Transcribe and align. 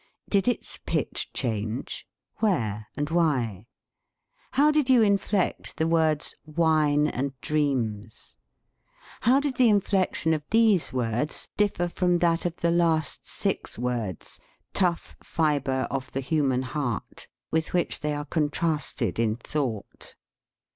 Did 0.27 0.47
its 0.47 0.79
pitch 0.83 1.29
change? 1.31 2.07
Where 2.37 2.87
and 2.97 3.11
why? 3.11 3.67
How 4.53 4.71
did 4.71 4.89
you 4.89 5.03
in 5.03 5.19
flect 5.19 5.75
the 5.77 5.85
words 5.87 6.33
"wine 6.43 7.07
and 7.07 7.39
dreams"? 7.39 8.35
How 9.19 9.39
did 9.39 9.57
the 9.57 9.69
inflection 9.69 10.33
of 10.33 10.41
these 10.49 10.91
words 10.91 11.49
differ 11.55 11.87
from 11.87 12.17
that 12.17 12.47
of 12.47 12.55
the 12.55 12.71
last 12.71 13.27
six 13.27 13.77
words, 13.77 14.39
"tough 14.73 15.15
fibre 15.21 15.85
of 15.91 16.11
the 16.13 16.21
human 16.21 16.63
heart," 16.63 17.27
with 17.51 17.71
which 17.75 17.99
they 17.99 18.15
are 18.15 18.25
con 18.25 18.49
trasted 18.49 19.19
in 19.19 19.35
thought? 19.35 20.15